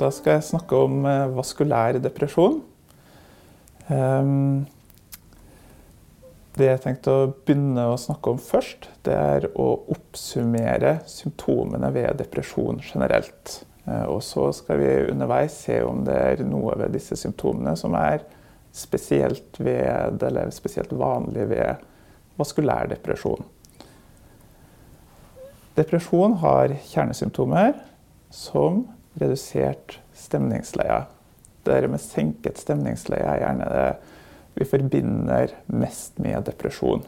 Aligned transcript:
Da 0.00 0.08
skal 0.14 0.38
jeg 0.38 0.46
snakke 0.48 0.78
om 0.80 1.02
eh, 1.04 1.30
vaskulær 1.36 1.98
depresjon. 2.00 2.62
Ehm, 3.92 4.62
det 6.56 6.68
jeg 6.70 6.80
tenkte 6.84 7.12
å 7.12 7.26
begynne 7.32 7.84
å 7.90 7.98
snakke 8.00 8.32
om 8.32 8.38
først, 8.40 8.88
det 9.04 9.16
er 9.16 9.48
å 9.60 9.66
oppsummere 9.92 11.00
symptomene 11.10 11.90
ved 11.92 12.16
depresjon 12.22 12.80
generelt. 12.80 13.58
Eh, 13.84 14.06
og 14.08 14.22
så 14.24 14.46
skal 14.56 14.80
vi 14.80 14.90
underveis 15.10 15.58
se 15.66 15.82
om 15.84 16.00
det 16.06 16.16
er 16.16 16.44
noe 16.48 16.78
ved 16.80 16.96
disse 16.96 17.18
symptomene 17.20 17.74
som 17.76 17.96
er 17.98 18.24
spesielt, 18.72 19.58
ved, 19.60 20.24
spesielt 20.56 20.94
vanlig 20.96 21.44
ved 21.50 21.84
vaskulær 22.40 22.88
depresjon. 22.88 23.44
Depresjon 25.76 26.38
har 26.40 26.72
kjernesymptomer 26.88 27.76
som 28.32 28.86
redusert 29.18 29.98
stemningsleie. 30.14 31.02
Det 31.66 31.80
med 31.90 32.02
senket 32.02 32.60
stemningsleie 32.60 33.26
er 33.26 33.42
gjerne 33.42 33.68
det 33.70 33.88
vi 34.58 34.66
forbinder 34.68 35.54
mest 35.72 36.18
med 36.18 36.44
depresjon. 36.48 37.04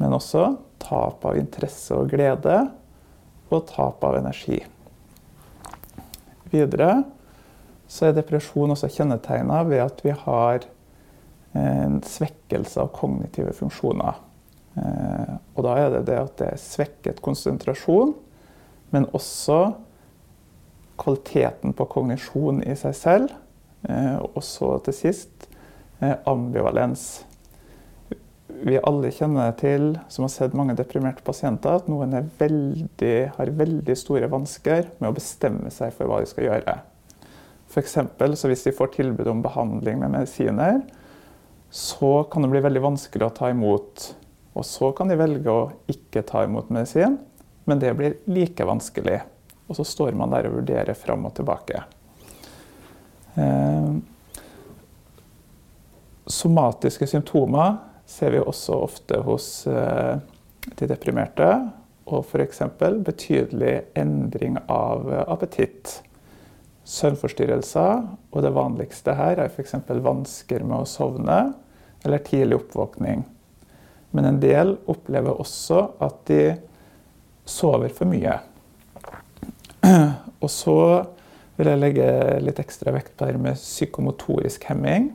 Men 0.00 0.16
også 0.16 0.54
tap 0.80 1.24
av 1.28 1.38
interesse 1.40 1.96
og 1.96 2.10
glede 2.12 2.58
og 3.50 3.64
tap 3.68 4.04
av 4.06 4.18
energi. 4.20 4.60
Videre 6.50 7.02
så 7.90 8.08
er 8.08 8.16
depresjon 8.16 8.72
også 8.72 8.90
kjennetegna 8.94 9.62
ved 9.66 9.82
at 9.84 10.02
vi 10.06 10.14
har 10.14 10.66
en 11.58 11.98
svekkelse 12.06 12.78
av 12.84 12.92
kognitive 12.94 13.52
funksjoner. 13.56 14.18
Eh, 14.78 15.32
og 15.56 15.64
da 15.66 15.76
er 15.80 15.94
det 15.96 16.04
det 16.06 16.18
at 16.20 16.36
det 16.38 16.50
er 16.52 16.62
svekket 16.62 17.22
konsentrasjon, 17.24 18.14
men 18.94 19.08
også 19.16 19.72
kvaliteten 21.00 21.74
på 21.76 21.88
kognisjon 21.90 22.62
i 22.66 22.76
seg 22.78 22.96
selv. 22.96 23.34
Eh, 23.88 24.16
og 24.20 24.42
så 24.44 24.74
til 24.84 24.96
sist 24.96 25.48
eh, 26.00 26.16
ambivalens. 26.28 27.24
Vi 28.60 28.76
alle 28.84 29.12
kjenner 29.14 29.54
til, 29.56 29.94
som 30.12 30.26
har 30.26 30.32
sett 30.34 30.56
mange 30.58 30.74
deprimerte 30.76 31.24
pasienter, 31.24 31.78
at 31.80 31.88
noen 31.88 32.12
veldig, 32.40 33.16
har 33.38 33.52
veldig 33.56 33.96
store 33.96 34.28
vansker 34.28 34.90
med 34.98 35.08
å 35.08 35.16
bestemme 35.16 35.72
seg 35.72 35.94
for 35.96 36.10
hva 36.10 36.20
de 36.20 36.28
skal 36.28 36.50
gjøre. 36.50 36.76
For 37.70 37.80
eksempel, 37.80 38.34
hvis 38.34 38.66
de 38.66 38.74
får 38.74 38.96
tilbud 38.98 39.30
om 39.30 39.44
behandling 39.44 40.02
med 40.02 40.12
medisiner, 40.16 40.82
så 41.70 42.24
kan 42.30 42.42
det 42.42 42.50
bli 42.50 42.64
veldig 42.64 42.82
vanskelig 42.82 43.28
å 43.28 43.34
ta 43.34 43.52
imot. 43.52 44.08
Og 44.58 44.66
så 44.66 44.90
kan 44.98 45.08
de 45.08 45.18
velge 45.20 45.52
å 45.54 45.68
ikke 45.88 46.24
ta 46.26 46.42
imot 46.44 46.72
medisin, 46.74 47.20
men 47.70 47.80
det 47.80 47.94
blir 47.96 48.18
like 48.26 48.66
vanskelig. 48.66 49.20
Og 49.70 49.78
så 49.78 49.86
står 49.86 50.16
man 50.18 50.32
der 50.34 50.48
og 50.48 50.58
vurderer 50.58 50.98
fram 50.98 51.28
og 51.28 51.34
tilbake. 51.38 51.84
Eh, 53.38 53.92
somatiske 56.26 57.06
symptomer 57.06 57.78
ser 58.10 58.34
vi 58.34 58.42
også 58.42 58.80
ofte 58.82 59.20
hos 59.22 59.46
eh, 59.70 60.18
de 60.74 60.90
deprimerte. 60.90 61.48
Og 62.10 62.24
f.eks. 62.26 62.64
betydelig 63.06 63.76
endring 63.94 64.58
av 64.66 65.06
appetitt. 65.30 66.00
Søvnforstyrrelser, 66.90 68.00
og 68.34 68.42
det 68.42 68.50
vanligste 68.56 69.14
her 69.14 69.38
er 69.38 69.52
f.eks. 69.52 69.76
vansker 69.86 70.64
med 70.66 70.80
å 70.80 70.88
sovne 70.90 71.38
eller 72.02 72.24
tidlig 72.26 72.56
oppvåkning. 72.56 73.22
Men 74.10 74.26
en 74.26 74.40
del 74.42 74.74
opplever 74.90 75.38
også 75.38 75.84
at 76.02 76.24
de 76.26 76.42
sover 77.46 77.92
for 77.94 78.10
mye. 78.10 78.40
Og 80.40 80.50
så 80.52 80.76
vil 81.58 81.68
jeg 81.68 81.80
legge 81.80 82.08
litt 82.40 82.60
ekstra 82.62 82.94
vekt 82.94 83.16
på 83.18 83.28
det 83.28 83.40
med 83.40 83.58
psykomotorisk 83.58 84.64
hemming. 84.70 85.10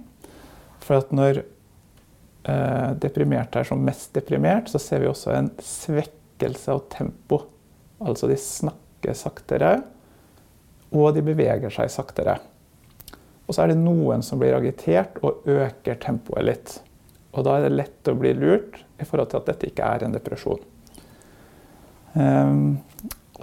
For 0.83 0.99
at 1.02 1.13
når 1.15 1.41
eh, 1.41 2.91
deprimerte 3.02 3.61
er 3.61 3.69
som 3.69 3.81
mest 3.85 4.14
deprimert, 4.17 4.69
så 4.69 4.81
ser 4.81 5.02
vi 5.02 5.09
også 5.09 5.33
en 5.33 5.49
svekkelse 5.64 6.75
av 6.75 6.83
tempo. 6.93 7.41
Altså 8.05 8.30
de 8.30 8.37
snakker 8.39 9.17
saktere, 9.17 9.80
og 10.95 11.15
de 11.15 11.23
beveger 11.25 11.73
seg 11.73 11.89
saktere. 11.93 12.37
Og 13.45 13.53
så 13.53 13.64
er 13.64 13.73
det 13.73 13.81
noen 13.81 14.23
som 14.25 14.41
blir 14.41 14.55
agitert 14.58 15.17
og 15.25 15.45
øker 15.49 15.99
tempoet 16.02 16.45
litt. 16.45 16.77
Og 17.35 17.45
da 17.45 17.58
er 17.58 17.65
det 17.65 17.75
lett 17.75 18.09
å 18.09 18.15
bli 18.17 18.31
lurt 18.37 18.80
i 19.02 19.05
forhold 19.05 19.31
til 19.31 19.41
at 19.41 19.49
dette 19.52 19.69
ikke 19.69 19.89
er 19.97 20.05
en 20.05 20.15
depresjon. 20.15 20.61
Um, 22.15 22.77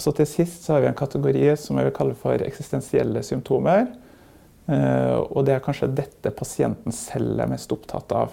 så 0.01 0.13
til 0.17 0.29
sist 0.29 0.65
så 0.65 0.77
har 0.77 0.85
vi 0.85 0.89
en 0.89 0.97
kategori 0.97 1.51
som 1.61 1.77
jeg 1.77 1.91
vil 1.91 1.97
kalle 1.97 2.17
for 2.17 2.45
eksistensielle 2.47 3.21
symptomer. 3.27 3.91
Eh, 4.71 5.19
og 5.21 5.45
det 5.45 5.57
er 5.57 5.65
kanskje 5.65 5.91
dette 5.93 6.33
pasienten 6.37 6.95
selv 6.97 7.43
er 7.43 7.51
mest 7.51 7.73
opptatt 7.75 8.15
av. 8.17 8.33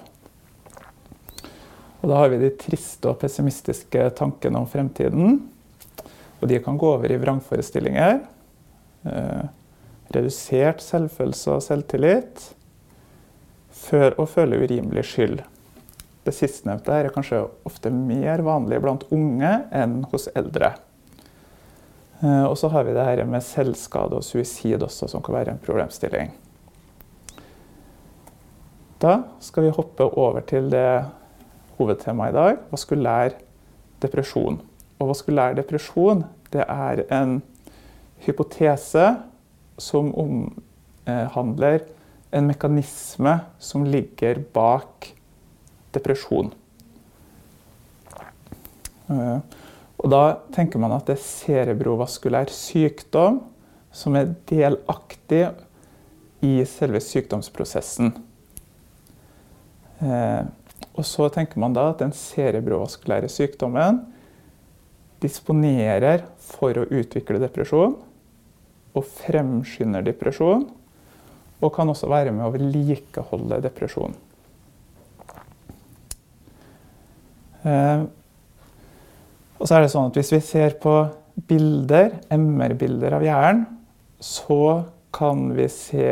Og 2.00 2.08
da 2.08 2.22
har 2.22 2.32
vi 2.32 2.40
de 2.40 2.54
triste 2.56 3.10
og 3.12 3.20
pessimistiske 3.20 4.06
tankene 4.16 4.62
om 4.62 4.70
fremtiden. 4.72 5.40
Og 6.40 6.48
de 6.48 6.62
kan 6.64 6.80
gå 6.80 6.94
over 6.96 7.12
i 7.12 7.20
vrangforestillinger. 7.20 8.22
Eh, 9.04 9.44
redusert 10.16 10.84
selvfølelse 10.84 11.58
og 11.58 11.66
selvtillit. 11.66 12.46
Før 13.80 14.16
å 14.22 14.28
føle 14.30 14.62
urimelig 14.64 15.10
skyld. 15.12 15.42
Det 16.24 16.36
sistnevnte 16.36 16.94
er 16.94 17.12
kanskje 17.12 17.48
ofte 17.68 17.92
mer 17.92 18.44
vanlig 18.46 18.80
blant 18.84 19.06
unge 19.12 19.52
enn 19.76 20.06
hos 20.12 20.30
eldre. 20.38 20.78
Eh, 22.20 22.44
og 22.44 22.58
så 22.60 22.68
har 22.74 22.84
vi 22.84 22.94
det 22.96 23.06
her 23.06 23.24
med 23.28 23.44
selvskade 23.46 24.20
og 24.20 24.26
suicid 24.26 24.84
også, 24.84 25.08
som 25.08 25.24
kan 25.24 25.38
være 25.38 25.56
en 25.56 25.62
problemstilling. 25.64 26.34
Da 29.00 29.22
skal 29.40 29.64
vi 29.64 29.76
hoppe 29.76 30.04
over 30.04 30.44
til 30.44 30.68
det 30.72 31.06
hovedtemaet 31.78 32.34
i 32.34 32.36
dag, 32.36 32.58
vaskulær 32.72 33.38
depresjon. 34.04 34.60
Og 35.00 35.14
vaskulær 35.14 35.56
depresjon 35.56 36.26
det 36.52 36.66
er 36.68 37.06
en 37.16 37.38
hypotese 38.26 39.06
som 39.80 40.12
omhandler 40.20 41.86
en 42.36 42.50
mekanisme 42.50 43.38
som 43.60 43.86
ligger 43.88 44.42
bak 44.54 45.14
depresjon. 45.96 46.52
Og 50.00 50.12
da 50.12 50.24
tenker 50.56 50.80
man 50.80 50.94
at 50.96 51.10
det 51.10 51.18
er 51.18 51.26
cerebrovaskulær 51.26 52.52
sykdom 52.54 53.42
som 53.92 54.16
er 54.16 54.32
delaktig 54.50 55.44
i 56.46 56.54
selve 56.70 57.02
sykdomsprosessen. 57.04 58.14
Eh, 60.00 60.44
og 60.96 61.06
så 61.08 61.28
tenker 61.34 61.60
man 61.60 61.76
da 61.76 61.90
at 61.92 62.00
den 62.04 62.14
cerebrovaskulære 62.16 63.28
sykdommen 63.32 64.06
disponerer 65.24 66.24
for 66.40 66.80
å 66.80 66.88
utvikle 66.88 67.42
depresjon 67.42 67.98
og 68.96 69.08
fremskynder 69.20 70.06
depresjon. 70.08 70.70
Og 71.60 71.74
kan 71.76 71.92
også 71.92 72.08
være 72.08 72.32
med 72.32 72.46
å 72.46 72.54
vedlikeholde 72.54 73.60
depresjon. 73.66 74.14
Eh, 77.68 78.06
og 79.60 79.68
så 79.68 79.76
er 79.76 79.84
det 79.84 79.92
sånn 79.92 80.10
at 80.10 80.18
Hvis 80.20 80.32
vi 80.34 80.42
ser 80.44 80.78
på 80.82 80.94
bilder, 81.50 82.16
MR-bilder 82.32 83.18
av 83.20 83.26
hjernen, 83.26 83.66
så 84.20 84.86
kan 85.16 85.50
vi 85.56 85.68
se 85.72 86.08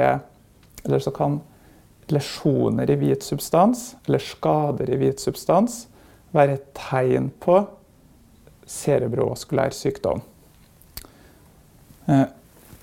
Eller 0.86 1.04
så 1.04 1.12
kan 1.16 1.42
lesjoner 2.08 2.88
i 2.88 2.96
hvit 2.96 3.26
substans, 3.26 3.98
eller 4.08 4.24
skader 4.24 4.88
i 4.94 4.96
hvit 4.96 5.20
substans, 5.20 5.82
være 6.32 6.54
et 6.56 6.70
tegn 6.78 7.26
på 7.44 7.58
cerebrovaskulær 8.68 9.76
sykdom. 9.76 10.22
Eh, 12.08 12.24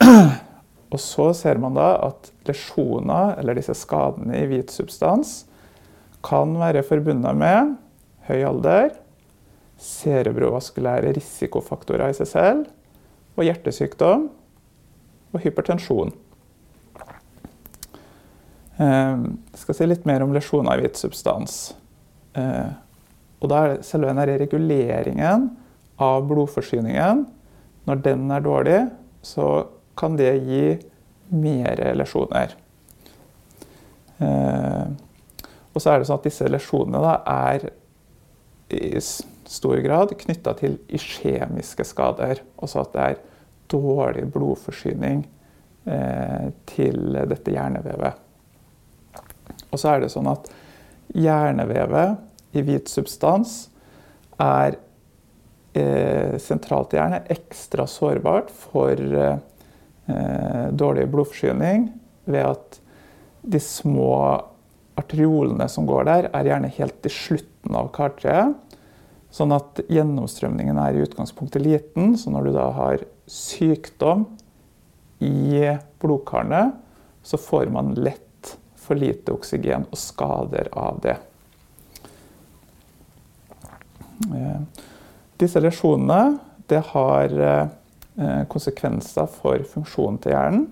og 0.92 1.00
så 1.00 1.30
ser 1.36 1.60
man 1.62 1.78
da 1.78 1.88
at 2.10 2.28
lesjoner, 2.44 3.38
eller 3.40 3.56
disse 3.56 3.72
skadene 3.80 4.42
i 4.42 4.50
hvit 4.50 4.74
substans, 4.74 5.46
kan 6.24 6.52
være 6.60 6.84
forbundet 6.84 7.40
med 7.40 7.74
høy 8.28 8.44
alder, 8.44 8.92
cerebrovaskulære 9.84 11.12
risikofaktorer 11.16 12.12
i 12.12 12.16
seg 12.16 12.30
selv, 12.30 12.64
og 13.34 13.46
hjertesykdom 13.46 14.28
og 15.34 15.42
hypertensjon. 15.42 16.14
Eh, 18.78 19.18
jeg 19.52 19.60
skal 19.60 19.78
si 19.78 19.86
litt 19.86 20.06
mer 20.08 20.24
om 20.24 20.32
lesjoner 20.34 20.78
i 20.78 20.86
hvit 20.86 20.98
substans. 20.98 21.74
Eh, 22.38 22.72
og 23.42 23.50
da 23.50 23.60
er 23.60 23.74
det 23.74 23.86
selve 23.86 24.08
denne 24.10 24.24
reguleringen 24.26 25.50
av 26.00 26.24
blodforsyningen 26.26 27.26
Når 27.84 27.98
den 28.00 28.30
er 28.32 28.40
dårlig, 28.40 28.78
så 29.20 29.66
kan 29.94 30.14
det 30.16 30.30
gi 30.46 30.78
mer 31.36 31.82
lesjoner. 31.92 32.54
Eh, 34.24 34.86
og 35.74 35.82
så 35.82 35.90
er 35.92 36.00
det 36.00 36.08
sånn 36.08 36.22
at 36.22 36.24
disse 36.24 36.48
lesjonene 36.48 37.12
er 37.28 37.66
stor 39.54 39.78
grad 39.84 40.14
knytta 40.20 40.54
til 40.58 40.78
iskjemiske 40.94 41.86
skader. 41.86 42.42
Altså 42.58 42.82
at 42.82 42.92
det 42.94 43.06
er 43.06 43.22
dårlig 43.72 44.26
blodforsyning 44.34 45.24
eh, 45.88 46.50
til 46.68 47.18
dette 47.30 47.54
hjernevevet. 47.54 48.20
Og 49.70 49.80
så 49.80 49.94
er 49.94 50.04
det 50.04 50.12
sånn 50.12 50.30
at 50.30 50.50
hjernevevet 51.14 52.54
i 52.54 52.62
hvit 52.64 52.90
substans 52.90 53.64
er 54.42 54.76
eh, 55.74 56.36
sentralt 56.42 56.94
i 56.94 57.00
hjernen 57.00 57.28
ekstra 57.32 57.86
sårbart 57.90 58.52
for 58.54 58.94
eh, 58.94 59.36
dårlig 60.74 61.06
blodforsyning 61.10 61.88
ved 62.30 62.50
at 62.54 62.80
de 63.44 63.60
små 63.60 64.14
arteriolene 64.98 65.66
som 65.68 65.86
går 65.88 66.06
der, 66.08 66.28
er 66.32 66.48
gjerne 66.48 66.70
helt 66.76 67.06
i 67.08 67.12
slutten 67.12 67.76
av 67.76 67.90
kartreet. 67.96 68.54
Sånn 69.34 69.50
at 69.54 69.80
gjennomstrømningen 69.90 70.78
er 70.78 70.94
i 70.94 71.02
utgangspunktet 71.02 71.64
liten. 71.64 72.14
Så 72.14 72.30
når 72.30 72.46
du 72.46 72.54
da 72.54 72.68
har 72.76 73.02
sykdom 73.26 74.28
i 75.24 75.74
blodkarene, 76.02 76.68
så 77.24 77.40
får 77.40 77.72
man 77.74 77.94
lett 77.98 78.54
for 78.78 79.00
lite 79.00 79.32
oksygen 79.34 79.88
og 79.88 79.98
skader 79.98 80.68
av 80.76 81.00
det. 81.02 81.16
Eh, 84.30 84.60
disse 85.40 85.62
lesjonene 85.62 86.38
det 86.70 86.82
har 86.92 87.34
eh, 87.48 88.44
konsekvenser 88.52 89.26
for 89.40 89.64
funksjonen 89.72 90.20
til 90.22 90.36
hjernen. 90.36 90.68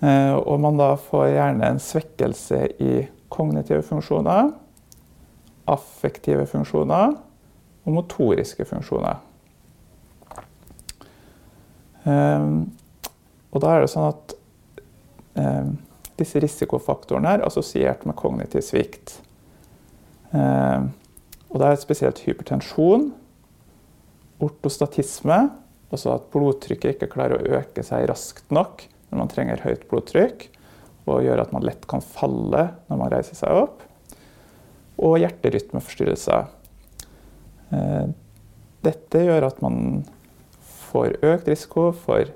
Eh, 0.00 0.34
og 0.38 0.62
man 0.62 0.78
da 0.80 0.92
får 1.02 1.28
gjerne 1.34 1.72
en 1.74 1.82
svekkelse 1.82 2.62
i 2.80 2.94
kognitive 3.28 3.82
funksjoner, 3.86 4.54
affektive 5.68 6.46
funksjoner 6.50 7.14
og 7.84 7.94
motoriske 7.94 8.66
funksjoner. 8.68 9.20
Og 12.08 13.62
da 13.62 13.72
er 13.74 13.84
det 13.84 13.92
sånn 13.92 14.10
at 14.10 14.34
disse 16.18 16.40
risikofaktorene 16.42 17.36
er 17.36 17.46
assosiert 17.46 18.04
med 18.08 18.16
kognitiv 18.18 18.64
svikt. 18.66 19.18
Og 20.32 21.56
det 21.60 21.68
er 21.68 21.80
spesielt 21.80 22.20
hypertensjon, 22.26 23.10
ortostatisme, 24.44 25.38
altså 25.88 26.12
at 26.14 26.28
blodtrykket 26.34 26.96
ikke 26.96 27.12
klarer 27.14 27.38
å 27.38 27.58
øke 27.60 27.82
seg 27.86 28.06
raskt 28.10 28.52
nok 28.54 28.84
når 29.08 29.22
man 29.22 29.30
trenger 29.32 29.64
høyt 29.64 29.86
blodtrykk, 29.88 30.48
og 31.08 31.24
gjør 31.24 31.40
at 31.40 31.52
man 31.54 31.64
lett 31.64 31.86
kan 31.88 32.04
falle 32.04 32.66
når 32.90 33.00
man 33.00 33.12
reiser 33.14 33.38
seg 33.38 33.56
opp, 33.56 33.87
og 34.98 35.18
hjerterytmeforstyrrelser. 35.22 36.48
Eh, 37.74 38.06
dette 38.86 39.24
gjør 39.24 39.48
at 39.48 39.60
man 39.64 40.04
får 40.88 41.18
økt 41.22 41.50
risiko 41.50 41.90
for 41.96 42.30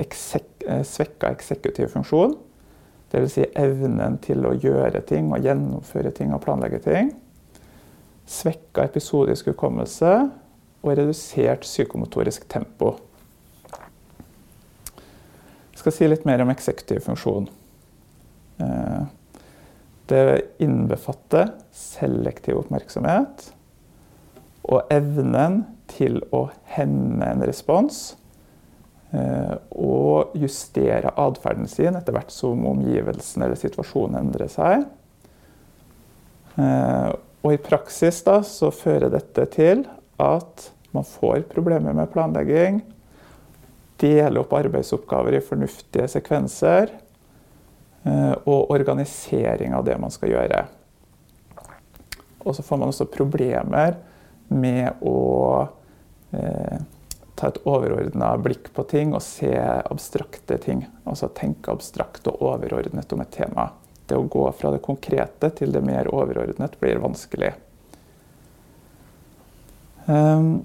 eksek 0.00 0.64
eh, 0.66 0.84
svekka 0.86 1.32
eksekutiv 1.36 1.90
funksjon, 1.94 2.36
dvs. 3.10 3.34
Si 3.34 3.48
evnen 3.58 4.20
til 4.22 4.46
å 4.46 4.54
gjøre 4.54 5.02
ting 5.06 5.32
og 5.34 5.44
gjennomføre 5.44 6.14
ting 6.14 6.32
og 6.36 6.44
planlegge 6.44 6.82
ting 6.84 7.12
svekka 8.30 8.84
episodisk 8.86 9.50
hukommelse 9.50 10.10
og 10.80 10.92
redusert 10.96 11.64
psykomotorisk 11.66 12.46
tempo. 12.50 12.94
Jeg 15.70 15.82
skal 15.82 15.96
si 15.96 16.08
litt 16.08 16.26
mer 16.28 16.42
om 16.44 16.52
eksekutiv 16.52 17.02
funksjon. 17.06 17.48
Det 20.10 20.40
innbefatter 20.58 21.52
selektiv 21.70 22.58
oppmerksomhet 22.64 23.44
og 24.70 24.90
evnen 24.92 25.62
til 25.90 26.18
å 26.34 26.48
hemme 26.74 27.26
en 27.26 27.44
respons 27.46 28.00
eh, 29.14 29.54
og 29.70 30.34
justere 30.38 31.12
atferden 31.14 31.70
sin 31.70 31.98
etter 31.98 32.14
hvert 32.14 32.34
som 32.34 32.66
omgivelsen 32.70 33.46
eller 33.46 33.58
situasjonen 33.58 34.18
endrer 34.20 34.50
seg. 34.50 34.84
Eh, 36.58 37.10
og 37.40 37.54
i 37.54 37.62
praksis 37.62 38.20
da, 38.26 38.40
så 38.44 38.70
fører 38.74 39.12
dette 39.14 39.46
til 39.54 39.86
at 40.20 40.70
man 40.94 41.06
får 41.06 41.46
problemer 41.52 41.94
med 41.96 42.10
planlegging, 42.12 42.82
deler 44.00 44.42
opp 44.42 44.52
arbeidsoppgaver 44.58 45.38
i 45.38 45.44
fornuftige 45.44 46.08
sekvenser, 46.10 46.92
og 48.00 48.70
organisering 48.72 49.74
av 49.76 49.84
det 49.84 49.96
man 50.00 50.12
skal 50.14 50.30
gjøre. 50.32 50.62
Og 52.48 52.56
så 52.56 52.62
får 52.64 52.78
man 52.80 52.88
også 52.88 53.08
problemer 53.12 53.98
med 54.48 55.02
å 55.04 55.18
eh, 56.32 56.80
ta 57.36 57.50
et 57.50 57.60
overordna 57.68 58.32
blikk 58.40 58.70
på 58.76 58.84
ting 58.88 59.12
og 59.14 59.22
se 59.24 59.52
abstrakte 59.60 60.56
ting. 60.64 60.86
Altså 61.04 61.28
tenke 61.36 61.72
abstrakt 61.72 62.26
og 62.32 62.40
overordnet 62.48 63.12
om 63.12 63.22
et 63.24 63.34
tema 63.36 63.70
det 64.10 64.18
å 64.18 64.26
gå 64.26 64.44
fra 64.58 64.72
det 64.74 64.82
konkrete 64.82 65.52
til 65.60 65.72
det 65.74 65.82
mer 65.86 66.10
overordnet 66.10 66.74
blir 66.80 66.98
vanskelig. 67.02 67.52
Um, 70.10 70.64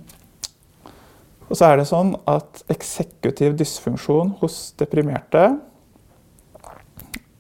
og 1.46 1.54
så 1.54 1.68
er 1.68 1.78
det 1.78 1.86
sånn 1.92 2.16
at 2.26 2.64
eksekutiv 2.74 3.54
dysfunksjon 3.60 4.34
hos 4.40 4.74
deprimerte 4.80 5.52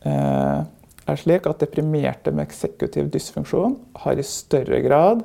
er 0.06 1.19
slik 1.22 1.48
at 1.50 1.62
deprimerte 1.63 2.34
med 2.34 2.48
eksekutiv 2.48 3.10
dysfunksjon 3.13 3.78
har 4.04 4.19
i 4.19 4.25
større 4.25 4.81
grad 4.86 5.24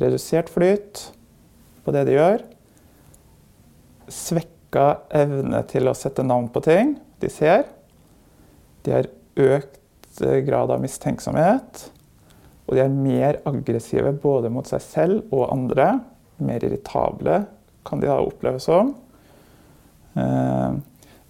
redusert 0.00 0.50
flyt 0.52 1.06
på 1.86 1.94
det 1.94 2.04
de 2.08 2.16
gjør, 2.16 2.42
svekka 4.12 4.86
evne 5.14 5.62
til 5.70 5.88
å 5.88 5.96
sette 5.96 6.24
navn 6.26 6.50
på 6.52 6.62
ting 6.66 6.96
de 7.22 7.30
ser. 7.32 7.64
De 8.86 8.94
har 8.94 9.10
økt 9.36 9.80
Eh, 10.20 10.36
grad 10.36 10.70
av 10.70 10.80
mistenksomhet. 10.80 11.90
Og 12.66 12.76
de 12.76 12.82
er 12.82 12.92
mer 12.92 13.40
aggressive 13.46 14.12
både 14.22 14.50
mot 14.52 14.66
seg 14.68 14.82
selv 14.82 15.34
og 15.34 15.50
andre. 15.52 15.90
Mer 16.42 16.64
irritable 16.64 17.42
kan 17.86 18.02
de 18.02 18.08
da 18.08 18.18
oppleves 18.18 18.66
som. 18.66 18.94
De 20.16 20.22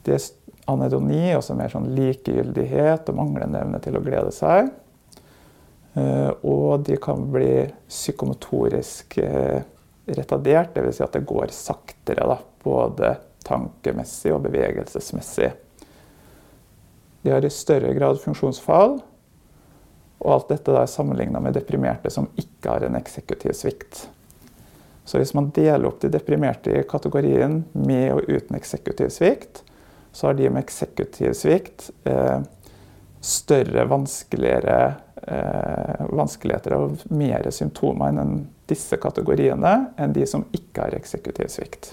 det 0.07 0.15
er 0.15 0.23
anedoni, 0.71 1.31
også 1.37 1.57
mer 1.59 1.71
sånn 1.73 1.93
likegyldighet 1.97 3.09
og 3.11 3.19
manglende 3.19 3.63
evne 3.63 3.81
til 3.85 3.99
å 3.99 4.03
glede 4.05 4.33
seg. 4.35 4.73
Eh, 5.97 6.33
og 6.47 6.85
de 6.89 6.99
kan 7.03 7.23
bli 7.33 7.67
psykomotorisk 7.89 9.19
retardert, 10.07 10.75
dvs. 10.75 10.99
Si 10.99 11.05
at 11.07 11.15
det 11.17 11.27
går 11.27 11.53
saktere. 11.55 12.27
Da, 12.27 12.39
både 12.63 13.17
tankemessig 13.47 14.35
og 14.35 14.45
bevegelsesmessig. 14.47 15.53
De 17.23 17.33
har 17.35 17.45
i 17.45 17.51
større 17.51 17.95
grad 17.95 18.21
funksjonsfall. 18.23 19.01
Og 20.23 20.33
alt 20.33 20.53
dette 20.53 20.75
er 20.75 20.91
sammenligna 20.91 21.43
med 21.43 21.57
deprimerte 21.59 22.11
som 22.13 22.29
ikke 22.41 22.73
har 22.73 22.87
en 22.87 22.99
eksekutiv 22.99 23.53
svikt. 23.59 24.07
Så 25.07 25.21
hvis 25.21 25.35
man 25.37 25.53
deler 25.55 25.87
opp 25.87 26.01
de 26.03 26.11
deprimerte 26.11 26.73
i 26.73 26.87
kategorien 26.89 27.61
med 27.75 28.15
og 28.15 28.31
uten 28.31 28.57
eksekutiv 28.59 29.13
svikt, 29.15 29.63
så 30.17 30.27
har 30.27 30.35
de 30.39 30.49
med 30.49 30.63
eksekutiv 30.65 31.35
svikt 31.37 31.91
eh, 32.09 32.39
større 33.21 33.83
vanskeligere 33.85 34.95
eh, 35.23 36.07
vanskeligheter 36.09 36.73
og 36.73 37.03
mer 37.13 37.45
symptomer 37.53 38.17
enn 38.23 38.39
disse 38.65 38.97
kategoriene 38.97 39.73
enn 40.01 40.15
de 40.17 40.25
som 40.25 40.47
ikke 40.57 40.87
har 40.87 40.97
eksekutiv 40.97 41.51
svikt. 41.53 41.91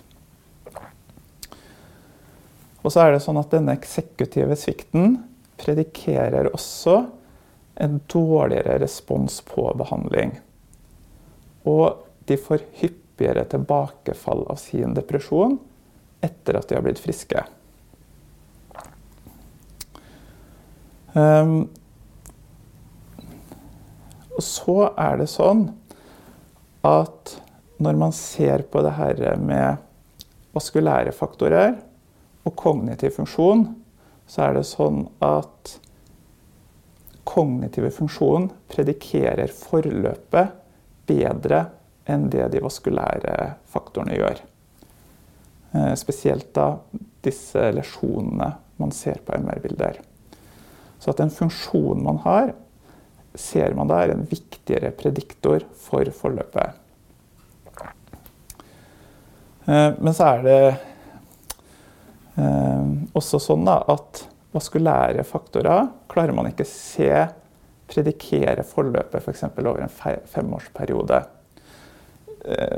Og 2.80 2.94
så 2.96 3.01
er 3.03 3.12
det 3.12 3.20
sånn 3.25 3.42
at 3.42 3.51
denne 3.51 3.75
eksekutive 3.75 4.56
svikten 4.62 5.18
predikerer 5.60 6.48
også 6.53 7.01
en 7.84 7.98
dårligere 8.08 8.77
respons 8.86 9.42
på 9.50 9.65
behandling. 9.84 10.32
Og 11.68 12.08
de 12.32 12.39
får 12.39 12.63
hyppigere 12.80 13.44
tilbakefall 13.51 14.46
av 14.48 14.63
sin 14.63 14.96
depresjon 14.96 15.60
etter 16.24 16.62
at 16.62 16.72
de 16.72 16.80
har 16.80 16.88
blitt 16.88 17.03
friske. 17.03 17.44
Og 24.34 24.41
så 24.41 24.77
er 24.98 25.17
det 25.22 25.29
sånn 25.29 25.67
at 26.84 27.36
når 27.84 28.00
man 28.00 28.13
ser 28.15 28.63
på 28.72 28.82
det 28.86 28.96
her 28.98 29.22
med 29.41 29.77
vaskulære 30.53 31.13
faktorer, 31.15 31.75
og 32.43 32.55
kognitiv 32.60 33.15
funksjon, 33.15 33.63
så 34.27 34.48
er 34.48 34.58
det 34.58 34.65
sånn 34.67 35.05
at 35.24 35.77
kognitive 37.27 37.91
funksjon 37.93 38.50
predikerer 38.72 39.51
forløpet 39.55 40.58
bedre 41.08 41.62
enn 42.10 42.27
det 42.32 42.50
de 42.51 42.62
vaskulære 42.63 43.38
faktorene 43.72 44.17
gjør. 44.17 44.41
Eh, 45.74 45.93
spesielt 46.00 46.51
da 46.55 46.67
disse 47.24 47.70
lesjonene 47.74 48.51
man 48.82 48.91
ser 48.96 49.22
på 49.24 49.38
MR-bilder. 49.39 50.01
Så 51.03 51.12
at 51.12 51.19
den 51.19 51.33
funksjonen 51.33 52.05
man 52.05 52.22
har, 52.24 52.53
ser 53.36 53.75
man 53.75 53.89
da 53.91 54.00
er 54.00 54.13
en 54.13 54.24
viktigere 54.29 54.93
prediktor 54.95 55.65
for 55.83 56.07
forløpet. 56.15 56.79
Eh, 59.67 59.91
men 60.00 60.15
så 60.15 60.31
er 60.31 60.43
det 60.48 60.57
Eh, 62.33 62.86
også 63.13 63.38
sånn 63.41 63.65
da, 63.67 63.77
at 63.93 64.24
vaskulære 64.53 65.25
faktorer 65.27 65.91
klarer 66.10 66.33
man 66.33 66.50
ikke 66.50 66.65
se 66.65 67.12
predikere 67.89 68.65
forløpet 68.65 69.22
f.eks. 69.22 69.45
For 69.53 69.69
over 69.69 69.86
en 69.86 69.93
femårsperiode. 70.33 71.22
Eh, 72.45 72.77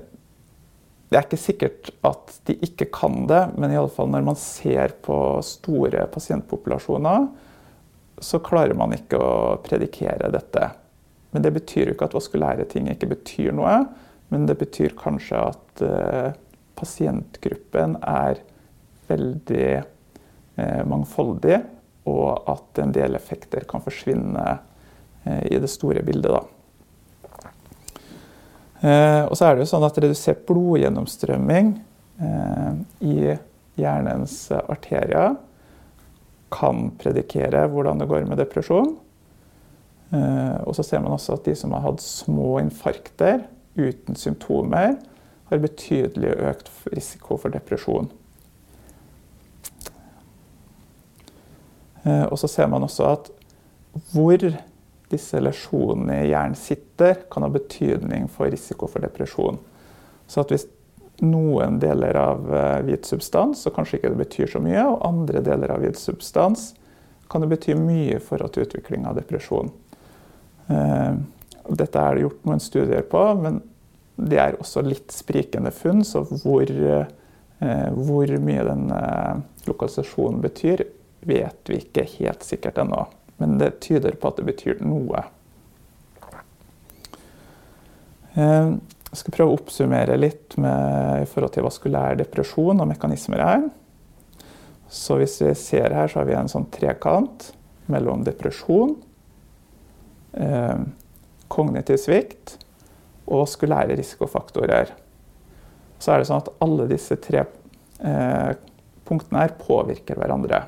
det 1.06 1.20
er 1.20 1.28
ikke 1.28 1.40
sikkert 1.40 1.92
at 2.04 2.36
de 2.50 2.58
ikke 2.66 2.90
kan 2.92 3.24
det, 3.30 3.42
men 3.56 3.72
i 3.72 3.80
alle 3.80 3.94
fall 3.94 4.10
når 4.12 4.26
man 4.26 4.40
ser 4.40 4.98
på 5.06 5.18
store 5.46 6.08
pasientpopulasjoner, 6.12 7.30
så 8.18 8.40
klarer 8.40 8.78
man 8.78 8.94
ikke 8.96 9.20
å 9.20 9.36
predikere 9.66 10.32
dette. 10.32 10.70
Men 11.36 11.44
det 11.44 11.52
betyr 11.58 11.90
jo 11.90 11.96
ikke 11.96 12.08
at 12.08 12.16
vaskulære 12.16 12.68
ikke 12.94 13.12
betyr 13.12 13.52
noe. 13.56 13.84
Men 14.32 14.46
det 14.48 14.58
betyr 14.58 14.96
kanskje 14.98 15.42
at 15.52 15.84
uh, 15.86 16.30
pasientgruppen 16.80 17.98
er 18.02 18.40
veldig 19.10 19.70
uh, 19.82 20.84
mangfoldig, 20.88 21.60
og 22.10 22.50
at 22.50 22.82
en 22.82 22.94
del 22.96 23.18
effekter 23.18 23.68
kan 23.70 23.84
forsvinne 23.84 24.46
uh, 24.58 25.44
i 25.46 25.60
det 25.62 25.70
store 25.70 26.04
bildet. 26.06 26.32
Da. 26.32 26.44
og 29.26 29.34
så 29.34 29.48
er 29.48 29.56
det 29.56 29.64
jo 29.64 29.70
sånn 29.72 29.86
at 29.88 29.96
redusert 29.98 30.44
blodgjennomstrømming 30.46 31.72
i 33.02 33.16
hjernens 33.80 34.36
arterier 34.60 35.34
kan 36.54 36.92
predikere 37.02 37.66
hvordan 37.72 38.02
det 38.02 38.08
går 38.10 38.28
med 38.30 38.40
depresjon. 38.40 38.94
Og 40.16 40.76
så 40.78 40.84
ser 40.86 41.02
man 41.02 41.16
også 41.16 41.34
at 41.36 41.48
de 41.48 41.56
som 41.58 41.74
har 41.74 41.82
hatt 41.84 42.04
små 42.04 42.60
infarkter, 42.62 43.42
uten 43.76 44.16
symptomer 44.16 44.94
har 45.50 45.62
betydelig 45.62 46.32
økt 46.48 46.70
risiko 46.94 47.38
for 47.42 47.54
depresjon. 47.54 48.08
Eh, 52.06 52.26
og 52.30 52.38
så 52.40 52.50
ser 52.50 52.70
man 52.72 52.86
også 52.86 53.10
at 53.10 53.30
hvor 54.12 54.42
disse 55.12 55.40
lesjonene 55.40 56.24
i 56.24 56.32
hjernen 56.32 56.58
sitter, 56.58 57.22
kan 57.32 57.46
ha 57.46 57.52
betydning 57.54 58.28
for 58.32 58.50
risiko 58.52 58.90
for 58.90 59.06
depresjon. 59.06 59.60
Så 60.28 60.44
hvis 60.50 60.66
noen 61.24 61.80
deler 61.80 62.18
av 62.20 62.56
eh, 62.56 62.80
hvit 62.88 63.08
substans, 63.08 63.62
så 63.62 63.72
kanskje 63.74 64.00
ikke 64.00 64.12
det 64.14 64.24
betyr 64.24 64.52
så 64.52 64.62
mye, 64.64 64.84
og 64.84 65.04
andre 65.08 65.44
deler 65.46 65.72
av 65.76 65.84
hvit 65.84 66.00
substans 66.00 66.74
kan 67.32 67.42
det 67.42 67.50
bety 67.54 67.76
mye 67.80 68.20
for 68.22 68.44
at 68.46 68.58
utvikling 68.62 69.08
av 69.08 69.18
depresjon. 69.20 69.72
Eh, 70.68 71.14
dette 71.66 72.02
er 72.02 72.16
det 72.16 72.26
gjort 72.26 72.44
noen 72.46 72.62
studier 72.62 73.06
på, 73.10 73.24
men 73.42 73.62
det 74.16 74.40
er 74.42 74.60
også 74.60 74.84
litt 74.86 75.12
sprikende 75.12 75.72
funn. 75.76 76.04
Så 76.06 76.22
hvor, 76.44 76.70
eh, 76.70 77.08
hvor 77.96 78.36
mye 78.46 78.68
den 78.68 78.86
lokalisasjonen 79.66 80.44
betyr, 80.44 80.86
vet 81.26 81.72
vi 81.72 81.80
ikke 81.82 82.06
helt 82.20 82.46
sikkert 82.46 82.78
ennå. 82.84 83.08
Men 83.42 83.58
det 83.58 83.80
tyder 83.84 84.16
på 84.20 84.30
at 84.30 84.38
det 84.40 84.46
betyr 84.52 84.84
noe. 84.86 85.26
Jeg 89.16 89.22
skal 89.22 89.36
prøve 89.38 89.54
å 89.54 89.56
oppsummere 89.56 90.16
litt 90.20 90.58
med, 90.60 91.22
i 91.24 91.28
forhold 91.32 91.54
til 91.56 91.64
vaskulær 91.64 92.18
depresjon 92.20 92.82
og 92.84 92.88
mekanismer 92.90 93.40
her. 93.40 93.62
Så 94.92 95.16
hvis 95.22 95.38
vi 95.40 95.54
ser 95.56 95.94
her, 95.96 96.10
så 96.12 96.20
har 96.20 96.26
vi 96.28 96.34
en 96.36 96.50
sånn 96.52 96.66
trekant 96.74 97.46
mellom 97.88 98.26
depresjon, 98.28 98.98
eh, 100.36 100.82
kognitiv 101.48 102.02
svikt 102.04 102.58
og 103.24 103.46
vaskulære 103.46 103.96
risikofaktorer. 103.96 104.92
Så 105.96 106.12
er 106.12 106.20
det 106.20 106.28
sånn 106.28 106.44
at 106.44 106.52
alle 106.66 106.88
disse 106.90 107.16
tre 107.24 107.46
eh, 107.46 108.52
punktene 109.08 109.46
her 109.46 109.56
påvirker 109.62 110.20
hverandre. 110.20 110.60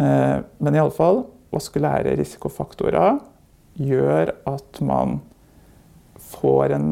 Eh, 0.00 0.38
men 0.40 0.80
iallfall 0.80 1.26
vaskulære 1.52 2.16
risikofaktorer 2.16 3.20
gjør 3.76 4.32
at 4.54 4.80
man 4.80 5.18
får 6.32 6.72
en 6.78 6.88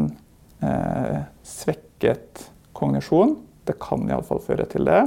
eh, 0.64 1.21
svekket 1.47 2.49
kognisjon. 2.76 3.37
Det 3.64 3.76
kan 3.80 4.09
iallfall 4.09 4.42
føre 4.44 4.66
til 4.71 4.88
det. 4.88 5.04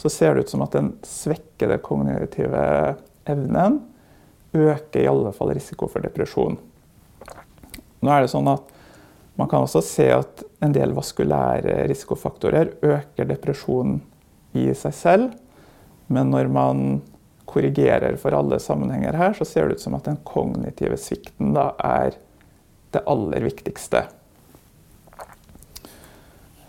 Så 0.00 0.12
ser 0.12 0.34
det 0.34 0.46
ut 0.46 0.52
som 0.52 0.64
at 0.64 0.76
den 0.76 0.92
svekkede 1.06 1.78
kognitive 1.84 2.96
evnen 3.28 3.80
øker 4.56 5.02
i 5.02 5.10
alle 5.10 5.32
fall 5.36 5.52
risiko 5.56 5.88
for 5.90 6.04
depresjon. 6.04 6.58
Nå 8.04 8.12
er 8.12 8.24
det 8.24 8.32
sånn 8.32 8.48
at 8.52 8.72
Man 9.36 9.50
kan 9.52 9.66
også 9.66 9.82
se 9.84 10.06
at 10.08 10.40
en 10.64 10.72
del 10.72 10.94
vaskulære 10.96 11.82
risikofaktorer 11.90 12.70
øker 12.80 13.26
depresjon 13.28 13.98
i 14.56 14.70
seg 14.72 14.94
selv. 14.96 15.34
Men 16.08 16.30
når 16.32 16.48
man 16.48 16.78
korrigerer 17.44 18.16
for 18.16 18.32
alle 18.32 18.58
sammenhenger 18.62 19.18
her, 19.18 19.36
så 19.36 19.44
ser 19.44 19.68
det 19.68 19.76
ut 19.76 19.84
som 19.84 19.96
at 19.98 20.08
den 20.08 20.16
kognitive 20.24 20.96
svikten 20.96 21.52
da 21.52 21.74
er 21.84 22.16
det 22.96 23.04
aller 23.04 23.44
viktigste. 23.44 24.06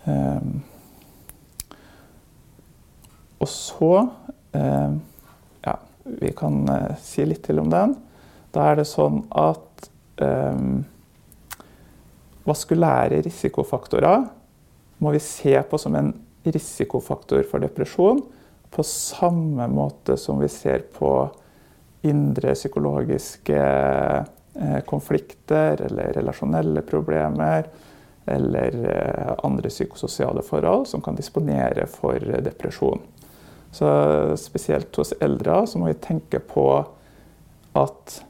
Um, 0.08 0.62
og 3.38 3.50
så 3.52 3.92
um, 4.56 5.00
Ja, 5.64 5.74
vi 6.04 6.32
kan 6.36 6.62
uh, 6.68 6.94
si 7.02 7.26
litt 7.28 7.44
til 7.46 7.60
om 7.62 7.68
den. 7.72 7.94
Da 8.54 8.70
er 8.70 8.80
det 8.80 8.88
sånn 8.88 9.20
at 9.36 9.90
um, 10.24 10.80
Vaskulære 12.48 13.20
risikofaktorer 13.26 14.24
må 14.98 15.12
vi 15.12 15.20
se 15.22 15.52
på 15.68 15.78
som 15.78 15.94
en 15.98 16.14
risikofaktor 16.48 17.44
for 17.50 17.60
depresjon, 17.62 18.22
på 18.72 18.84
samme 18.84 19.66
måte 19.68 20.16
som 20.20 20.40
vi 20.40 20.48
ser 20.52 20.86
på 20.94 21.10
indre 22.08 22.54
psykologiske 22.54 23.58
eh, 23.58 24.80
konflikter 24.86 25.82
eller 25.88 26.12
relasjonelle 26.16 26.82
problemer 26.86 27.68
eller 28.28 28.78
eh, 28.92 29.32
andre 29.46 29.72
psykososiale 29.72 30.44
forhold 30.46 30.86
som 30.90 31.02
kan 31.04 31.18
disponere 31.18 31.86
for 31.90 32.22
depresjon. 32.44 33.02
Så 33.72 33.88
spesielt 34.40 34.96
hos 34.96 35.12
eldre 35.20 35.60
så 35.68 35.80
må 35.80 35.90
vi 35.90 36.00
tenke 36.00 36.40
på 36.40 36.70
at 37.76 38.20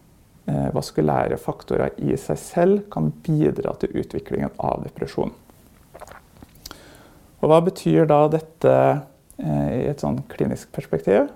Eh, 0.48 0.68
vaskulære 0.72 1.36
faktorer 1.36 1.92
i 2.00 2.14
seg 2.16 2.38
selv 2.40 2.84
kan 2.92 3.10
bidra 3.24 3.74
til 3.76 3.98
utviklingen 4.00 4.54
av 4.64 4.80
depresjon. 4.86 5.34
Og 7.38 7.50
hva 7.50 7.58
betyr 7.66 8.08
da 8.08 8.22
dette 8.32 8.72
eh, 8.72 9.74
i 9.74 9.82
et 9.90 10.00
sånn 10.00 10.22
klinisk 10.32 10.70
perspektiv? 10.72 11.28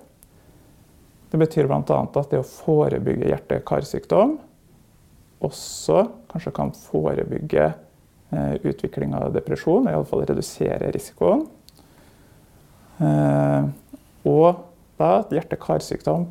Det 1.29 1.37
betyr 1.37 1.69
bl.a. 1.69 1.83
at 1.83 2.31
det 2.31 2.41
å 2.41 2.47
forebygge 2.47 3.29
hjerte-karsykdom 3.29 4.39
også 5.45 6.07
kanskje 6.31 6.55
kan 6.57 6.73
forebygge 6.73 7.69
eh, 7.69 7.77
utvikling 8.63 9.13
av 9.17 9.33
depresjon, 9.35 9.87
og 9.87 9.91
iallfall 9.91 10.23
redusere 10.29 10.91
risikoen. 10.93 11.45
Og 14.23 14.61
da 14.99 15.09
at 15.19 15.33
hjerte-karsykdom 15.35 16.27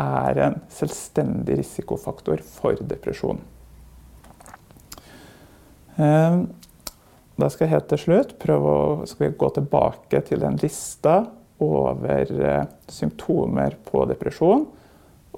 er 0.00 0.40
en 0.46 0.58
selvstendig 0.72 1.58
risikofaktor 1.60 2.42
for 2.46 2.80
depresjon. 2.92 3.40
Ehm, 6.00 6.46
da 7.40 7.48
skal 7.48 7.66
jeg 7.66 7.74
helt 7.74 7.88
til 7.92 8.02
slutt 8.04 8.34
prøve 8.40 8.74
å 8.74 9.28
gå 9.40 9.52
tilbake 9.56 10.20
til 10.28 10.42
den 10.44 10.58
lista 10.60 11.22
over 11.60 12.34
eh, 12.40 12.66
symptomer 12.88 13.76
på 13.88 14.04
depresjon. 14.08 14.66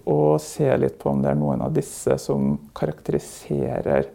Og 0.03 0.41
se 0.43 0.67
litt 0.79 0.99
på 0.99 1.13
om 1.13 1.23
det 1.23 1.31
er 1.31 1.39
noen 1.39 1.63
av 1.63 1.75
disse 1.75 2.17
som 2.19 2.57
karakteriserer 2.75 4.09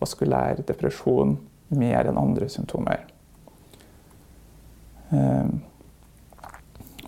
vaskulær 0.00 0.62
depresjon 0.66 1.36
mer 1.76 2.08
enn 2.10 2.18
andre 2.18 2.48
symptomer. 2.50 3.04
Ehm, 5.14 5.60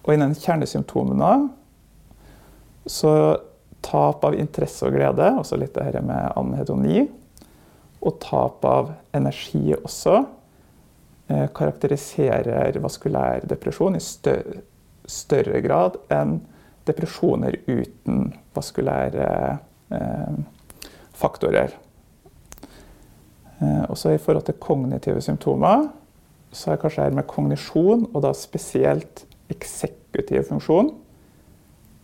og 0.02 0.12
innen 0.14 0.34
kjernesymptomene 0.34 1.32
så 2.90 3.14
tap 3.82 4.24
av 4.26 4.36
interesse 4.38 4.86
og 4.86 4.94
glede, 4.96 5.28
også 5.38 5.58
litt 5.58 5.74
det 5.76 5.86
her 5.88 6.00
med 6.06 6.38
anhedoni, 6.38 7.04
og 8.02 8.18
tap 8.22 8.64
av 8.66 8.92
energi 9.14 9.74
også, 9.76 10.24
eh, 11.28 11.46
karakteriserer 11.54 12.78
vaskulær 12.82 13.46
depresjon 13.46 13.98
i 13.98 14.02
større, 14.02 15.60
grad 15.62 15.98
enn 16.10 16.40
depresjoner 16.86 17.60
uten 17.66 18.32
vaskulære 18.54 19.58
eh, 19.94 20.34
faktorer. 21.14 21.74
Eh, 23.62 23.84
også 23.88 24.14
i 24.14 24.20
forhold 24.20 24.46
til 24.48 24.58
kognitive 24.60 25.22
symptomer 25.22 25.86
så 26.52 26.74
er 26.74 26.80
kanskje 26.82 27.06
her 27.06 27.14
med 27.16 27.28
kognisjon, 27.30 28.08
og 28.12 28.24
da 28.24 28.32
spesielt 28.36 29.24
eksekutiv 29.52 30.44
funksjon, 30.50 30.90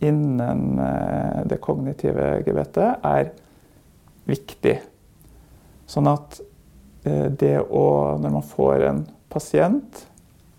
innen 0.01 0.79
eh, 0.81 1.41
det 1.49 1.59
kognitive 1.61 2.39
gebetet 2.47 3.03
er 3.05 3.29
viktig. 4.29 4.79
Sånn 5.89 6.09
at 6.09 6.39
eh, 7.05 7.27
det 7.29 7.57
å 7.61 8.17
Når 8.21 8.33
man 8.33 8.45
får 8.45 8.85
en 8.87 9.03
pasient, 9.29 10.05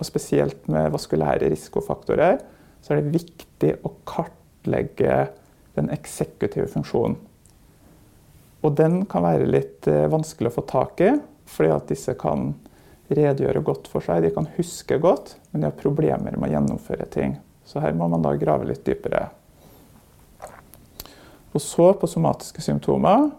og 0.00 0.06
spesielt 0.06 0.68
med 0.72 0.92
vaskulære 0.94 1.50
risikofaktorer, 1.52 2.38
så 2.80 2.94
er 2.94 3.00
det 3.00 3.18
viktig 3.18 3.72
å 3.84 3.90
kartlegge 4.08 5.26
den 5.76 5.90
eksekutive 5.92 6.70
funksjonen. 6.72 7.18
Og 8.60 8.74
den 8.76 9.04
kan 9.08 9.24
være 9.24 9.48
litt 9.48 9.88
eh, 9.88 10.08
vanskelig 10.12 10.50
å 10.50 10.58
få 10.58 10.66
tak 10.68 11.00
i, 11.04 11.14
fordi 11.48 11.72
at 11.72 11.88
disse 11.90 12.14
kan 12.20 12.52
redegjøre 13.10 13.62
godt 13.66 13.88
for 13.90 14.04
seg. 14.04 14.22
De 14.24 14.32
kan 14.34 14.48
huske 14.56 14.98
godt, 15.02 15.34
men 15.50 15.62
de 15.62 15.70
har 15.70 15.78
problemer 15.78 16.36
med 16.36 16.50
å 16.50 16.52
gjennomføre 16.54 17.08
ting. 17.10 17.38
Så 17.64 17.82
her 17.82 17.96
må 17.96 18.08
man 18.10 18.22
da 18.24 18.34
grave 18.38 18.68
litt 18.68 18.84
dypere. 18.86 19.28
Og 21.50 21.62
så 21.62 21.90
på 21.98 22.06
somatiske 22.10 22.62
symptomer 22.62 23.30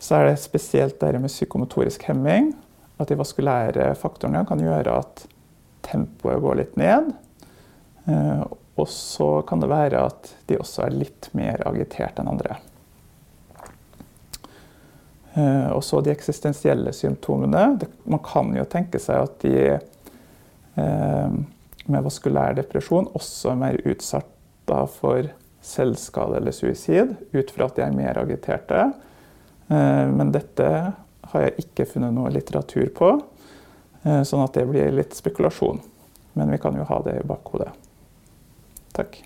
så 0.00 0.18
er 0.18 0.30
det 0.30 0.40
spesielt 0.40 0.98
det 1.00 1.18
med 1.20 1.32
psykomotorisk 1.32 2.06
hemming. 2.08 2.52
At 2.96 3.10
de 3.10 3.18
vaskulære 3.18 3.90
faktorene 4.00 4.44
kan 4.48 4.60
gjøre 4.62 5.00
at 5.02 5.26
tempoet 5.84 6.40
går 6.44 6.60
litt 6.60 6.78
ned. 6.80 7.10
Eh, 8.06 8.44
og 8.76 8.88
så 8.92 9.40
kan 9.48 9.60
det 9.60 9.72
være 9.72 10.06
at 10.08 10.32
de 10.48 10.58
også 10.60 10.86
er 10.86 10.96
litt 10.96 11.28
mer 11.36 11.64
agitert 11.68 12.20
enn 12.20 12.32
andre. 12.32 12.58
Eh, 15.36 15.70
og 15.70 15.84
så 15.84 16.00
de 16.00 16.12
eksistensielle 16.14 16.92
symptomene. 16.96 17.66
Man 18.04 18.22
kan 18.24 18.54
jo 18.56 18.64
tenke 18.72 19.00
seg 19.02 19.26
at 19.26 19.36
de 19.44 19.56
eh, 19.76 21.36
med 21.86 22.06
vaskulær 22.06 22.56
depresjon 22.56 23.10
også 23.14 23.52
er 23.52 23.60
mer 23.60 23.80
utsatt 23.84 24.32
for 24.96 25.28
selvskade 25.62 26.40
eller 26.40 26.54
suicid, 26.54 27.12
ut 27.30 27.52
fra 27.54 27.68
at 27.68 27.76
de 27.76 27.84
er 27.84 27.94
mer 27.94 28.18
agiterte. 28.18 28.80
Men 29.70 30.32
dette 30.34 30.66
har 31.30 31.44
jeg 31.44 31.62
ikke 31.62 31.86
funnet 31.92 32.14
noe 32.14 32.32
litteratur 32.34 32.90
på, 32.94 33.12
sånn 34.02 34.42
at 34.42 34.58
det 34.58 34.66
blir 34.66 34.90
litt 34.98 35.14
spekulasjon. 35.14 35.78
Men 36.34 36.50
vi 36.50 36.58
kan 36.62 36.74
jo 36.74 36.86
ha 36.90 36.98
det 37.06 37.20
i 37.20 37.26
bakhodet. 37.30 37.70
Takk. 38.98 39.22